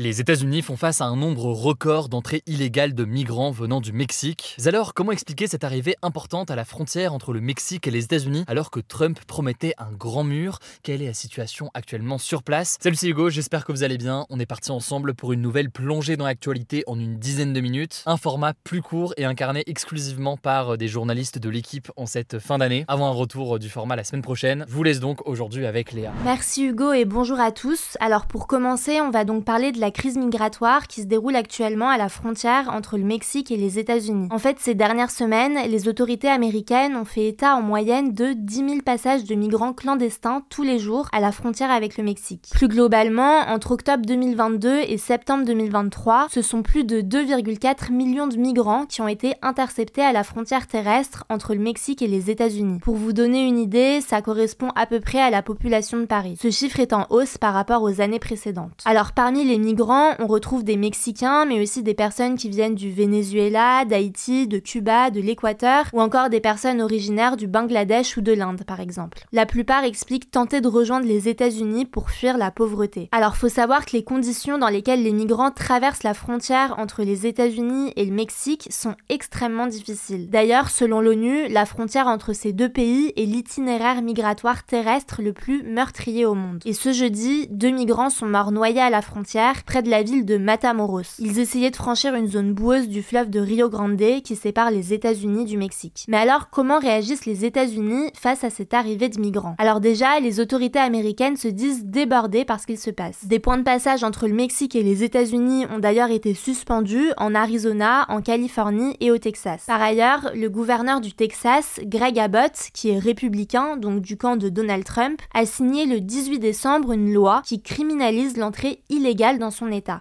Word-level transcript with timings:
Les 0.00 0.20
États-Unis 0.20 0.62
font 0.62 0.76
face 0.76 1.00
à 1.00 1.06
un 1.06 1.16
nombre 1.16 1.46
record 1.46 2.08
d'entrées 2.08 2.44
illégales 2.46 2.94
de 2.94 3.04
migrants 3.04 3.50
venant 3.50 3.80
du 3.80 3.92
Mexique. 3.92 4.54
Alors, 4.64 4.94
comment 4.94 5.10
expliquer 5.10 5.48
cette 5.48 5.64
arrivée 5.64 5.96
importante 6.02 6.52
à 6.52 6.54
la 6.54 6.64
frontière 6.64 7.12
entre 7.12 7.32
le 7.32 7.40
Mexique 7.40 7.88
et 7.88 7.90
les 7.90 8.04
États-Unis 8.04 8.44
alors 8.46 8.70
que 8.70 8.78
Trump 8.78 9.18
promettait 9.26 9.74
un 9.76 9.90
grand 9.90 10.22
mur? 10.22 10.60
Quelle 10.84 11.02
est 11.02 11.08
la 11.08 11.14
situation 11.14 11.72
actuellement 11.74 12.18
sur 12.18 12.44
place? 12.44 12.76
Salut, 12.80 12.94
c'est 12.94 13.08
Hugo, 13.08 13.28
j'espère 13.28 13.64
que 13.64 13.72
vous 13.72 13.82
allez 13.82 13.98
bien. 13.98 14.24
On 14.30 14.38
est 14.38 14.46
parti 14.46 14.70
ensemble 14.70 15.14
pour 15.14 15.32
une 15.32 15.42
nouvelle 15.42 15.68
plongée 15.68 16.16
dans 16.16 16.26
l'actualité 16.26 16.84
en 16.86 16.96
une 16.96 17.18
dizaine 17.18 17.52
de 17.52 17.60
minutes. 17.60 18.04
Un 18.06 18.18
format 18.18 18.52
plus 18.54 18.82
court 18.82 19.14
et 19.16 19.24
incarné 19.24 19.64
exclusivement 19.66 20.36
par 20.36 20.78
des 20.78 20.86
journalistes 20.86 21.40
de 21.40 21.48
l'équipe 21.48 21.90
en 21.96 22.06
cette 22.06 22.38
fin 22.38 22.58
d'année. 22.58 22.84
Avant 22.86 23.08
un 23.08 23.14
retour 23.14 23.58
du 23.58 23.68
format 23.68 23.96
la 23.96 24.04
semaine 24.04 24.22
prochaine, 24.22 24.64
vous 24.68 24.84
laisse 24.84 25.00
donc 25.00 25.26
aujourd'hui 25.26 25.66
avec 25.66 25.90
Léa. 25.90 26.12
Merci 26.22 26.66
Hugo 26.66 26.92
et 26.92 27.04
bonjour 27.04 27.40
à 27.40 27.50
tous. 27.50 27.96
Alors 27.98 28.26
pour 28.26 28.46
commencer, 28.46 29.00
on 29.00 29.10
va 29.10 29.24
donc 29.24 29.44
parler 29.44 29.72
de 29.72 29.80
la 29.80 29.87
crise 29.90 30.16
migratoire 30.16 30.86
qui 30.86 31.02
se 31.02 31.06
déroule 31.06 31.36
actuellement 31.36 31.88
à 31.88 31.96
la 31.96 32.08
frontière 32.08 32.70
entre 32.72 32.96
le 32.96 33.04
Mexique 33.04 33.50
et 33.50 33.56
les 33.56 33.78
États-Unis. 33.78 34.28
En 34.30 34.38
fait, 34.38 34.58
ces 34.58 34.74
dernières 34.74 35.10
semaines, 35.10 35.58
les 35.68 35.88
autorités 35.88 36.28
américaines 36.28 36.96
ont 36.96 37.04
fait 37.04 37.28
état 37.28 37.54
en 37.54 37.62
moyenne 37.62 38.12
de 38.12 38.32
10 38.34 38.54
000 38.54 38.68
passages 38.84 39.24
de 39.24 39.34
migrants 39.34 39.72
clandestins 39.72 40.42
tous 40.50 40.62
les 40.62 40.78
jours 40.78 41.08
à 41.12 41.20
la 41.20 41.32
frontière 41.32 41.70
avec 41.70 41.96
le 41.96 42.04
Mexique. 42.04 42.48
Plus 42.52 42.68
globalement, 42.68 43.40
entre 43.48 43.72
octobre 43.72 44.04
2022 44.06 44.80
et 44.86 44.98
septembre 44.98 45.44
2023, 45.44 46.28
ce 46.30 46.42
sont 46.42 46.62
plus 46.62 46.84
de 46.84 47.00
2,4 47.00 47.92
millions 47.92 48.26
de 48.26 48.36
migrants 48.36 48.86
qui 48.86 49.00
ont 49.00 49.08
été 49.08 49.34
interceptés 49.42 50.02
à 50.02 50.12
la 50.12 50.24
frontière 50.24 50.66
terrestre 50.66 51.24
entre 51.28 51.54
le 51.54 51.60
Mexique 51.60 52.02
et 52.02 52.06
les 52.06 52.30
États-Unis. 52.30 52.80
Pour 52.80 52.96
vous 52.96 53.12
donner 53.12 53.46
une 53.46 53.58
idée, 53.58 54.00
ça 54.00 54.22
correspond 54.22 54.68
à 54.74 54.86
peu 54.86 55.00
près 55.00 55.20
à 55.20 55.30
la 55.30 55.42
population 55.42 55.98
de 55.98 56.06
Paris. 56.06 56.36
Ce 56.40 56.50
chiffre 56.50 56.80
est 56.80 56.92
en 56.92 57.06
hausse 57.10 57.38
par 57.38 57.54
rapport 57.54 57.82
aux 57.82 58.00
années 58.00 58.18
précédentes. 58.18 58.82
Alors 58.84 59.12
parmi 59.12 59.44
les 59.44 59.58
migrants 59.58 59.77
on 59.80 60.26
retrouve 60.26 60.64
des 60.64 60.76
Mexicains, 60.76 61.44
mais 61.44 61.60
aussi 61.60 61.82
des 61.82 61.94
personnes 61.94 62.36
qui 62.36 62.48
viennent 62.48 62.74
du 62.74 62.90
Venezuela, 62.90 63.84
d'Haïti, 63.84 64.46
de 64.46 64.58
Cuba, 64.58 65.10
de 65.10 65.20
l'Équateur, 65.20 65.84
ou 65.92 66.00
encore 66.00 66.30
des 66.30 66.40
personnes 66.40 66.80
originaires 66.80 67.36
du 67.36 67.46
Bangladesh 67.46 68.16
ou 68.16 68.20
de 68.20 68.32
l'Inde, 68.32 68.64
par 68.66 68.80
exemple. 68.80 69.18
La 69.32 69.46
plupart 69.46 69.84
expliquent 69.84 70.30
tenter 70.30 70.60
de 70.60 70.68
rejoindre 70.68 71.06
les 71.06 71.28
États-Unis 71.28 71.84
pour 71.84 72.10
fuir 72.10 72.36
la 72.38 72.50
pauvreté. 72.50 73.08
Alors, 73.12 73.36
faut 73.36 73.48
savoir 73.48 73.86
que 73.86 73.92
les 73.92 74.04
conditions 74.04 74.58
dans 74.58 74.68
lesquelles 74.68 75.02
les 75.02 75.12
migrants 75.12 75.50
traversent 75.50 76.02
la 76.02 76.14
frontière 76.14 76.74
entre 76.78 77.02
les 77.02 77.26
États-Unis 77.26 77.92
et 77.96 78.04
le 78.04 78.12
Mexique 78.12 78.68
sont 78.70 78.94
extrêmement 79.08 79.66
difficiles. 79.66 80.30
D'ailleurs, 80.30 80.70
selon 80.70 81.00
l'ONU, 81.00 81.48
la 81.48 81.66
frontière 81.66 82.06
entre 82.06 82.32
ces 82.32 82.52
deux 82.52 82.68
pays 82.68 83.12
est 83.16 83.24
l'itinéraire 83.24 84.02
migratoire 84.02 84.64
terrestre 84.64 85.22
le 85.22 85.32
plus 85.32 85.62
meurtrier 85.62 86.24
au 86.24 86.34
monde. 86.34 86.62
Et 86.64 86.72
ce 86.72 86.92
jeudi, 86.92 87.48
deux 87.50 87.70
migrants 87.70 88.10
sont 88.10 88.26
morts 88.26 88.52
noyés 88.52 88.80
à 88.80 88.90
la 88.90 89.02
frontière, 89.02 89.64
près 89.68 89.82
de 89.82 89.90
la 89.90 90.02
ville 90.02 90.24
de 90.24 90.38
Matamoros. 90.38 91.18
Ils 91.18 91.38
essayaient 91.38 91.70
de 91.70 91.76
franchir 91.76 92.14
une 92.14 92.26
zone 92.26 92.54
boueuse 92.54 92.88
du 92.88 93.02
fleuve 93.02 93.28
de 93.28 93.38
Rio 93.38 93.68
Grande 93.68 93.98
qui 94.24 94.34
sépare 94.34 94.70
les 94.70 94.94
États-Unis 94.94 95.44
du 95.44 95.58
Mexique. 95.58 96.06
Mais 96.08 96.16
alors, 96.16 96.48
comment 96.48 96.78
réagissent 96.78 97.26
les 97.26 97.44
États-Unis 97.44 98.10
face 98.14 98.44
à 98.44 98.50
cette 98.50 98.72
arrivée 98.72 99.10
de 99.10 99.20
migrants? 99.20 99.56
Alors 99.58 99.80
déjà, 99.80 100.20
les 100.20 100.40
autorités 100.40 100.78
américaines 100.78 101.36
se 101.36 101.48
disent 101.48 101.84
débordées 101.84 102.46
par 102.46 102.60
ce 102.60 102.66
qu'il 102.66 102.78
se 102.78 102.90
passe. 102.90 103.26
Des 103.26 103.40
points 103.40 103.58
de 103.58 103.62
passage 103.62 104.04
entre 104.04 104.26
le 104.26 104.32
Mexique 104.32 104.74
et 104.74 104.82
les 104.82 105.04
États-Unis 105.04 105.66
ont 105.70 105.80
d'ailleurs 105.80 106.10
été 106.10 106.32
suspendus 106.32 107.10
en 107.18 107.34
Arizona, 107.34 108.06
en 108.08 108.22
Californie 108.22 108.96
et 109.00 109.10
au 109.10 109.18
Texas. 109.18 109.64
Par 109.66 109.82
ailleurs, 109.82 110.30
le 110.34 110.48
gouverneur 110.48 111.02
du 111.02 111.12
Texas, 111.12 111.78
Greg 111.84 112.18
Abbott, 112.18 112.70
qui 112.72 112.88
est 112.88 112.98
républicain, 112.98 113.76
donc 113.76 114.00
du 114.00 114.16
camp 114.16 114.36
de 114.36 114.48
Donald 114.48 114.84
Trump, 114.84 115.20
a 115.34 115.44
signé 115.44 115.84
le 115.84 116.00
18 116.00 116.38
décembre 116.38 116.92
une 116.92 117.12
loi 117.12 117.42
qui 117.44 117.60
criminalise 117.60 118.38
l'entrée 118.38 118.80
illégale 118.88 119.38
dans 119.38 119.50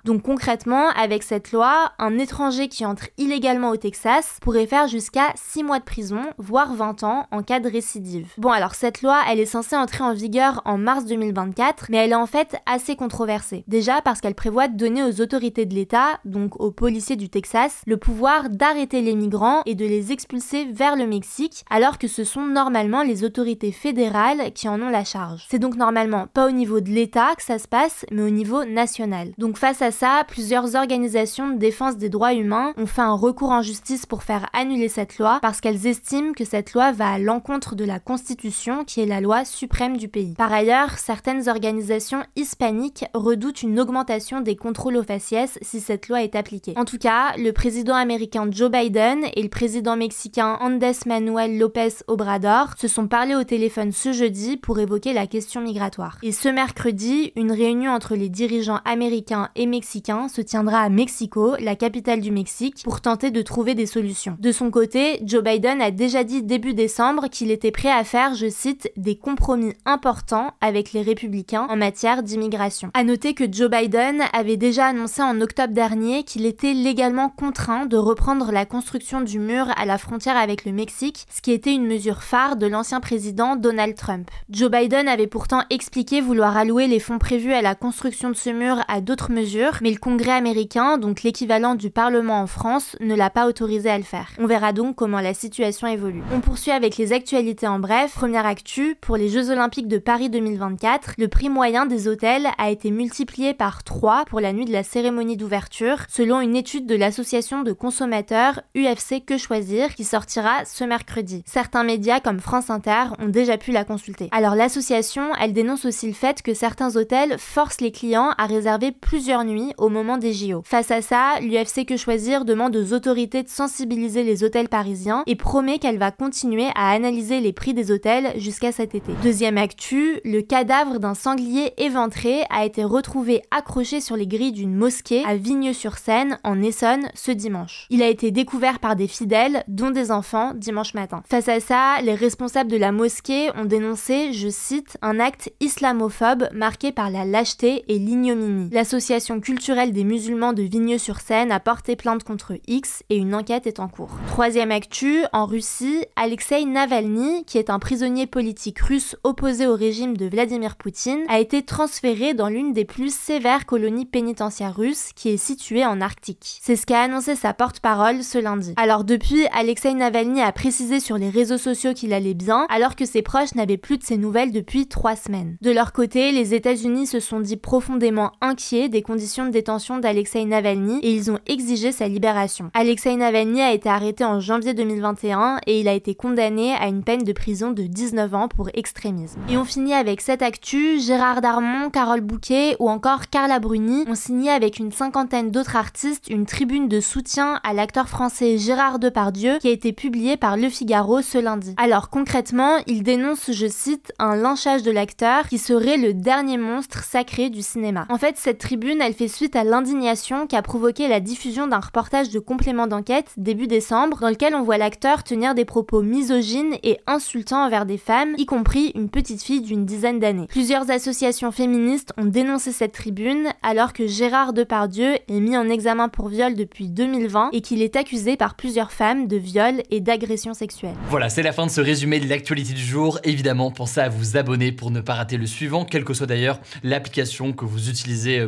Donc 0.05 0.23
concrètement, 0.23 0.89
avec 0.89 1.23
cette 1.23 1.51
loi, 1.51 1.91
un 1.99 2.17
étranger 2.17 2.67
qui 2.67 2.85
entre 2.85 3.09
illégalement 3.17 3.69
au 3.69 3.77
Texas 3.77 4.37
pourrait 4.41 4.67
faire 4.67 4.87
jusqu'à 4.87 5.33
6 5.35 5.63
mois 5.63 5.79
de 5.79 5.83
prison, 5.83 6.21
voire 6.37 6.73
20 6.73 7.03
ans 7.03 7.27
en 7.31 7.43
cas 7.43 7.59
de 7.59 7.69
récidive. 7.69 8.33
Bon 8.37 8.49
alors 8.49 8.75
cette 8.75 9.01
loi, 9.01 9.19
elle 9.29 9.39
est 9.39 9.45
censée 9.45 9.75
entrer 9.75 10.03
en 10.03 10.13
vigueur 10.13 10.61
en 10.65 10.77
mars 10.77 11.05
2024, 11.05 11.87
mais 11.89 11.97
elle 11.97 12.11
est 12.11 12.15
en 12.15 12.25
fait 12.25 12.57
assez 12.65 12.95
controversée. 12.95 13.63
Déjà 13.67 14.01
parce 14.01 14.21
qu'elle 14.21 14.35
prévoit 14.35 14.67
de 14.67 14.77
donner 14.77 15.03
aux 15.03 15.21
autorités 15.21 15.65
de 15.65 15.73
l'État, 15.73 16.19
donc 16.25 16.59
aux 16.59 16.71
policiers 16.71 17.15
du 17.15 17.29
Texas, 17.29 17.81
le 17.85 17.97
pouvoir 17.97 18.49
d'arrêter 18.49 19.01
les 19.01 19.15
migrants 19.15 19.61
et 19.65 19.75
de 19.75 19.85
les 19.85 20.11
expulser 20.11 20.65
vers 20.71 20.95
le 20.95 21.07
Mexique, 21.07 21.63
alors 21.69 21.97
que 21.97 22.07
ce 22.07 22.23
sont 22.23 22.45
normalement 22.45 23.03
les 23.03 23.23
autorités 23.23 23.71
fédérales 23.71 24.51
qui 24.53 24.69
en 24.69 24.81
ont 24.81 24.89
la 24.89 25.03
charge. 25.03 25.45
C'est 25.49 25.59
donc 25.59 25.75
normalement 25.75 26.27
pas 26.33 26.47
au 26.47 26.51
niveau 26.51 26.79
de 26.79 26.89
l'État 26.89 27.35
que 27.35 27.43
ça 27.43 27.59
se 27.59 27.67
passe, 27.67 28.05
mais 28.11 28.21
au 28.21 28.29
niveau 28.29 28.65
national. 28.65 29.31
Face 29.55 29.83
à 29.83 29.91
ça, 29.91 30.23
plusieurs 30.27 30.75
organisations 30.75 31.49
de 31.49 31.59
défense 31.59 31.97
des 31.97 32.09
droits 32.09 32.33
humains 32.33 32.73
ont 32.75 32.87
fait 32.87 33.01
un 33.01 33.13
recours 33.13 33.51
en 33.51 33.61
justice 33.61 34.07
pour 34.07 34.23
faire 34.23 34.49
annuler 34.51 34.89
cette 34.89 35.19
loi 35.19 35.37
parce 35.43 35.61
qu'elles 35.61 35.85
estiment 35.85 36.33
que 36.33 36.43
cette 36.43 36.73
loi 36.73 36.91
va 36.91 37.11
à 37.11 37.19
l'encontre 37.19 37.75
de 37.75 37.85
la 37.85 37.99
Constitution 37.99 38.83
qui 38.83 39.01
est 39.01 39.05
la 39.05 39.21
loi 39.21 39.45
suprême 39.45 39.97
du 39.97 40.07
pays. 40.07 40.33
Par 40.33 40.51
ailleurs, 40.51 40.97
certaines 40.97 41.47
organisations 41.47 42.23
hispaniques 42.35 43.05
redoutent 43.13 43.61
une 43.61 43.79
augmentation 43.79 44.41
des 44.41 44.55
contrôles 44.55 44.97
aux 44.97 45.03
faciès 45.03 45.59
si 45.61 45.81
cette 45.81 46.09
loi 46.09 46.23
est 46.23 46.35
appliquée. 46.35 46.73
En 46.75 46.85
tout 46.85 46.97
cas, 46.97 47.37
le 47.37 47.51
président 47.51 47.95
américain 47.95 48.47
Joe 48.49 48.71
Biden 48.71 49.19
et 49.35 49.43
le 49.43 49.49
président 49.49 49.95
mexicain 49.95 50.57
Andrés 50.61 50.97
Manuel 51.05 51.59
López 51.59 52.03
Obrador 52.07 52.73
se 52.77 52.87
sont 52.87 53.07
parlé 53.07 53.35
au 53.35 53.43
téléphone 53.43 53.91
ce 53.91 54.13
jeudi 54.13 54.57
pour 54.57 54.79
évoquer 54.79 55.13
la 55.13 55.27
question 55.27 55.61
migratoire. 55.61 56.17
Et 56.23 56.31
ce 56.31 56.49
mercredi, 56.49 57.33
une 57.35 57.51
réunion 57.51 57.91
entre 57.91 58.15
les 58.15 58.29
dirigeants 58.29 58.79
américains 58.85 59.26
et 59.55 59.65
mexicain 59.65 60.27
se 60.29 60.41
tiendra 60.41 60.81
à 60.81 60.89
Mexico, 60.89 61.55
la 61.59 61.75
capitale 61.75 62.21
du 62.21 62.31
Mexique, 62.31 62.81
pour 62.83 63.01
tenter 63.01 63.31
de 63.31 63.41
trouver 63.41 63.75
des 63.75 63.85
solutions. 63.85 64.37
De 64.39 64.51
son 64.51 64.71
côté, 64.71 65.19
Joe 65.25 65.43
Biden 65.43 65.81
a 65.81 65.91
déjà 65.91 66.23
dit 66.23 66.43
début 66.43 66.73
décembre 66.73 67.27
qu'il 67.29 67.51
était 67.51 67.71
prêt 67.71 67.91
à 67.91 68.03
faire, 68.03 68.35
je 68.35 68.49
cite, 68.49 68.91
des 68.95 69.15
compromis 69.17 69.73
importants 69.85 70.51
avec 70.61 70.93
les 70.93 71.01
républicains 71.01 71.67
en 71.69 71.75
matière 71.75 72.23
d'immigration. 72.23 72.89
À 72.93 73.03
noter 73.03 73.33
que 73.33 73.51
Joe 73.51 73.69
Biden 73.69 74.23
avait 74.33 74.57
déjà 74.57 74.87
annoncé 74.87 75.21
en 75.21 75.41
octobre 75.41 75.73
dernier 75.73 76.23
qu'il 76.23 76.45
était 76.45 76.73
légalement 76.73 77.29
contraint 77.29 77.85
de 77.85 77.97
reprendre 77.97 78.51
la 78.51 78.65
construction 78.65 79.21
du 79.21 79.39
mur 79.39 79.67
à 79.77 79.85
la 79.85 79.97
frontière 79.97 80.37
avec 80.37 80.65
le 80.65 80.71
Mexique, 80.71 81.25
ce 81.33 81.41
qui 81.41 81.51
était 81.51 81.73
une 81.73 81.87
mesure 81.87 82.23
phare 82.23 82.55
de 82.55 82.67
l'ancien 82.67 82.99
président 82.99 83.55
Donald 83.55 83.95
Trump. 83.95 84.29
Joe 84.49 84.71
Biden 84.71 85.07
avait 85.07 85.27
pourtant 85.27 85.63
expliqué 85.69 86.21
vouloir 86.21 86.55
allouer 86.55 86.87
les 86.87 86.99
fonds 86.99 87.19
prévus 87.19 87.53
à 87.53 87.61
la 87.61 87.75
construction 87.75 88.29
de 88.29 88.35
ce 88.35 88.49
mur 88.49 88.77
à 88.87 89.01
d'autres 89.01 89.16
mesures, 89.31 89.79
mais 89.81 89.91
le 89.91 89.97
Congrès 89.97 90.31
américain, 90.31 90.97
donc 90.97 91.23
l'équivalent 91.23 91.75
du 91.75 91.89
Parlement 91.89 92.41
en 92.41 92.47
France, 92.47 92.95
ne 92.99 93.15
l'a 93.15 93.29
pas 93.29 93.47
autorisé 93.47 93.89
à 93.89 93.97
le 93.97 94.03
faire. 94.03 94.29
On 94.39 94.45
verra 94.45 94.73
donc 94.73 94.95
comment 94.95 95.19
la 95.19 95.33
situation 95.33 95.87
évolue. 95.87 96.21
On 96.33 96.39
poursuit 96.39 96.71
avec 96.71 96.97
les 96.97 97.13
actualités 97.13 97.67
en 97.67 97.79
bref. 97.79 98.13
Première 98.15 98.45
actu, 98.45 98.95
pour 99.01 99.17
les 99.17 99.29
Jeux 99.29 99.49
Olympiques 99.49 99.87
de 99.87 99.97
Paris 99.97 100.29
2024, 100.29 101.13
le 101.17 101.27
prix 101.27 101.49
moyen 101.49 101.85
des 101.85 102.07
hôtels 102.07 102.47
a 102.57 102.69
été 102.69 102.91
multiplié 102.91 103.53
par 103.53 103.83
3 103.83 104.25
pour 104.25 104.39
la 104.39 104.53
nuit 104.53 104.65
de 104.65 104.73
la 104.73 104.83
cérémonie 104.83 105.37
d'ouverture, 105.37 105.99
selon 106.09 106.41
une 106.41 106.55
étude 106.55 106.85
de 106.85 106.95
l'association 106.95 107.63
de 107.63 107.73
consommateurs 107.73 108.61
UFC 108.75 109.23
Que 109.25 109.37
Choisir 109.37 109.95
qui 109.95 110.03
sortira 110.03 110.65
ce 110.65 110.83
mercredi. 110.83 111.43
Certains 111.45 111.83
médias 111.83 112.19
comme 112.19 112.39
France 112.39 112.69
Inter 112.69 113.05
ont 113.19 113.29
déjà 113.29 113.57
pu 113.57 113.71
la 113.71 113.83
consulter. 113.83 114.29
Alors 114.31 114.55
l'association, 114.55 115.33
elle 115.39 115.53
dénonce 115.53 115.85
aussi 115.85 116.07
le 116.07 116.13
fait 116.13 116.41
que 116.41 116.53
certains 116.53 116.95
hôtels 116.95 117.37
forcent 117.37 117.81
les 117.81 117.91
clients 117.91 118.31
à 118.37 118.45
réserver 118.45 118.91
plusieurs 119.07 119.45
nuits 119.45 119.71
au 119.77 119.87
moment 119.87 120.17
des 120.17 120.33
JO. 120.33 120.61
Face 120.65 120.91
à 120.91 121.01
ça, 121.01 121.39
l'UFC 121.39 121.85
Que 121.85 121.95
Choisir 121.95 122.43
demande 122.43 122.75
aux 122.75 122.91
autorités 122.91 123.41
de 123.41 123.47
sensibiliser 123.47 124.21
les 124.23 124.43
hôtels 124.43 124.67
parisiens 124.67 125.23
et 125.27 125.37
promet 125.37 125.79
qu'elle 125.79 125.97
va 125.97 126.11
continuer 126.11 126.67
à 126.75 126.89
analyser 126.89 127.39
les 127.39 127.53
prix 127.53 127.73
des 127.73 127.89
hôtels 127.89 128.33
jusqu'à 128.35 128.73
cet 128.73 128.95
été. 128.95 129.13
Deuxième 129.23 129.57
actu, 129.57 130.19
le 130.25 130.41
cadavre 130.41 130.99
d'un 130.99 131.13
sanglier 131.13 131.71
éventré 131.77 132.43
a 132.49 132.65
été 132.65 132.83
retrouvé 132.83 133.43
accroché 133.49 134.01
sur 134.01 134.17
les 134.17 134.27
grilles 134.27 134.51
d'une 134.51 134.75
mosquée 134.75 135.23
à 135.25 135.37
Vigneux-sur-Seine 135.37 136.37
en 136.43 136.61
Essonne 136.61 137.07
ce 137.15 137.31
dimanche. 137.31 137.87
Il 137.89 138.03
a 138.03 138.09
été 138.09 138.31
découvert 138.31 138.79
par 138.79 138.97
des 138.97 139.07
fidèles, 139.07 139.63
dont 139.69 139.91
des 139.91 140.11
enfants, 140.11 140.51
dimanche 140.53 140.93
matin. 140.95 141.23
Face 141.29 141.47
à 141.47 141.61
ça, 141.61 142.01
les 142.03 142.13
responsables 142.13 142.69
de 142.69 142.75
la 142.75 142.91
mosquée 142.91 143.51
ont 143.55 143.63
dénoncé, 143.63 144.33
je 144.33 144.49
cite, 144.49 144.97
un 145.01 145.21
acte 145.21 145.49
islamophobe 145.61 146.49
marqué 146.53 146.91
par 146.91 147.09
la 147.09 147.23
lâcheté 147.23 147.85
et 147.87 147.99
l'ignominie. 147.99 148.67
L'association 148.97 149.39
culturelle 149.39 149.91
des 149.91 150.03
musulmans 150.03 150.53
de 150.53 150.63
Vigneux-sur-Seine 150.63 151.51
a 151.51 151.59
porté 151.59 151.95
plainte 151.95 152.23
contre 152.23 152.53
X 152.65 153.03
et 153.11 153.17
une 153.17 153.35
enquête 153.35 153.67
est 153.67 153.79
en 153.79 153.87
cours. 153.87 154.09
Troisième 154.25 154.71
actu, 154.71 155.19
en 155.33 155.45
Russie, 155.45 156.03
Alexei 156.15 156.65
Navalny, 156.65 157.45
qui 157.45 157.59
est 157.59 157.69
un 157.69 157.77
prisonnier 157.77 158.25
politique 158.25 158.79
russe 158.79 159.15
opposé 159.23 159.67
au 159.67 159.75
régime 159.75 160.17
de 160.17 160.25
Vladimir 160.25 160.77
Poutine, 160.77 161.25
a 161.29 161.39
été 161.39 161.61
transféré 161.61 162.33
dans 162.33 162.49
l'une 162.49 162.73
des 162.73 162.85
plus 162.85 163.13
sévères 163.13 163.67
colonies 163.67 164.07
pénitentiaires 164.07 164.75
russes 164.75 165.11
qui 165.15 165.29
est 165.29 165.37
située 165.37 165.85
en 165.85 166.01
Arctique. 166.01 166.57
C'est 166.63 166.75
ce 166.75 166.87
qu'a 166.87 167.01
annoncé 167.01 167.35
sa 167.35 167.53
porte-parole 167.53 168.23
ce 168.23 168.39
lundi. 168.39 168.73
Alors 168.77 169.03
depuis, 169.03 169.45
Alexei 169.53 169.93
Navalny 169.93 170.41
a 170.41 170.51
précisé 170.51 170.99
sur 170.99 171.19
les 171.19 171.29
réseaux 171.29 171.59
sociaux 171.59 171.93
qu'il 171.93 172.13
allait 172.13 172.33
bien, 172.33 172.65
alors 172.71 172.95
que 172.95 173.05
ses 173.05 173.21
proches 173.21 173.53
n'avaient 173.53 173.77
plus 173.77 173.99
de 173.99 174.03
ses 174.03 174.17
nouvelles 174.17 174.51
depuis 174.51 174.87
trois 174.87 175.15
semaines. 175.15 175.55
De 175.61 175.69
leur 175.69 175.93
côté, 175.93 176.31
les 176.31 176.55
États-Unis 176.55 177.05
se 177.05 177.19
sont 177.19 177.41
dit 177.41 177.57
profondément 177.57 178.31
inquiets 178.41 178.86
des 178.89 179.01
conditions 179.01 179.45
de 179.45 179.51
détention 179.51 179.97
d'Alexei 179.97 180.45
Navalny 180.45 180.99
et 181.01 181.13
ils 181.13 181.31
ont 181.31 181.39
exigé 181.47 181.91
sa 181.91 182.07
libération. 182.07 182.71
Alexei 182.73 183.15
Navalny 183.15 183.61
a 183.61 183.73
été 183.73 183.89
arrêté 183.89 184.23
en 184.23 184.39
janvier 184.39 184.73
2021 184.73 185.59
et 185.67 185.79
il 185.79 185.87
a 185.87 185.93
été 185.93 186.15
condamné 186.15 186.73
à 186.73 186.87
une 186.87 187.03
peine 187.03 187.23
de 187.23 187.33
prison 187.33 187.71
de 187.71 187.83
19 187.83 188.33
ans 188.35 188.47
pour 188.47 188.69
extrémisme. 188.73 189.39
Et 189.49 189.57
on 189.57 189.65
finit 189.65 189.93
avec 189.93 190.21
cette 190.21 190.41
actu, 190.41 190.99
Gérard 190.99 191.41
Darmon, 191.41 191.89
Carole 191.89 192.21
Bouquet 192.21 192.75
ou 192.79 192.89
encore 192.89 193.27
Carla 193.29 193.59
Bruni 193.59 194.05
ont 194.07 194.15
signé 194.15 194.49
avec 194.49 194.79
une 194.79 194.91
cinquantaine 194.91 195.51
d'autres 195.51 195.75
artistes 195.75 196.27
une 196.29 196.45
tribune 196.45 196.87
de 196.87 196.99
soutien 196.99 197.59
à 197.63 197.73
l'acteur 197.73 198.09
français 198.09 198.57
Gérard 198.57 198.99
Depardieu 198.99 199.57
qui 199.59 199.67
a 199.67 199.71
été 199.71 199.93
publiée 199.93 200.37
par 200.37 200.57
Le 200.57 200.69
Figaro 200.69 201.21
ce 201.21 201.37
lundi. 201.37 201.73
Alors 201.77 202.09
concrètement, 202.09 202.77
ils 202.87 203.03
dénoncent, 203.03 203.51
je 203.51 203.67
cite, 203.67 204.13
un 204.19 204.35
lynchage 204.35 204.83
de 204.83 204.91
l'acteur 204.91 205.47
qui 205.47 205.57
serait 205.57 205.97
le 205.97 206.13
dernier 206.13 206.57
monstre 206.57 207.03
sacré 207.03 207.49
du 207.49 207.61
cinéma. 207.61 208.05
En 208.09 208.17
fait, 208.17 208.37
cette 208.37 208.57
tribune, 208.57 208.76
elle 208.85 209.13
fait 209.13 209.27
suite 209.27 209.55
à 209.55 209.63
l'indignation 209.63 210.47
qui 210.47 210.55
a 210.55 210.61
provoqué 210.61 211.07
la 211.07 211.19
diffusion 211.19 211.67
d'un 211.67 211.79
reportage 211.79 212.29
de 212.29 212.39
complément 212.39 212.87
d'enquête 212.87 213.31
début 213.37 213.67
décembre 213.67 214.19
dans 214.21 214.29
lequel 214.29 214.55
on 214.55 214.63
voit 214.63 214.77
l'acteur 214.77 215.23
tenir 215.23 215.55
des 215.55 215.65
propos 215.65 216.01
misogynes 216.01 216.75
et 216.83 216.97
insultants 217.07 217.65
envers 217.65 217.85
des 217.85 217.97
femmes, 217.97 218.35
y 218.37 218.45
compris 218.45 218.91
une 218.95 219.09
petite 219.09 219.41
fille 219.41 219.61
d'une 219.61 219.85
dizaine 219.85 220.19
d'années. 220.19 220.47
Plusieurs 220.47 220.89
associations 220.91 221.51
féministes 221.51 222.13
ont 222.17 222.25
dénoncé 222.25 222.71
cette 222.71 222.93
tribune 222.93 223.47
alors 223.63 223.93
que 223.93 224.07
Gérard 224.07 224.53
Depardieu 224.53 225.15
est 225.27 225.39
mis 225.39 225.57
en 225.57 225.69
examen 225.69 226.09
pour 226.09 226.29
viol 226.29 226.55
depuis 226.55 226.89
2020 226.89 227.49
et 227.53 227.61
qu'il 227.61 227.81
est 227.81 227.95
accusé 227.95 228.37
par 228.37 228.55
plusieurs 228.55 228.91
femmes 228.91 229.27
de 229.27 229.37
viol 229.37 229.81
et 229.89 230.01
d'agression 230.01 230.53
sexuelle. 230.53 230.95
Voilà, 231.09 231.29
c'est 231.29 231.43
la 231.43 231.51
fin 231.51 231.65
de 231.65 231.71
ce 231.71 231.81
résumé 231.81 232.19
de 232.19 232.29
l'actualité 232.29 232.73
du 232.73 232.83
jour. 232.83 233.19
Évidemment, 233.23 233.71
pensez 233.71 234.01
à 234.01 234.09
vous 234.09 234.37
abonner 234.37 234.71
pour 234.71 234.91
ne 234.91 235.01
pas 235.01 235.15
rater 235.15 235.37
le 235.37 235.45
suivant, 235.45 235.85
quelle 235.85 236.03
que 236.03 236.13
soit 236.13 236.27
d'ailleurs 236.27 236.59
l'application 236.83 237.53
que 237.53 237.65
vous 237.65 237.89
utilisez 237.89 238.39
euh, 238.39 238.47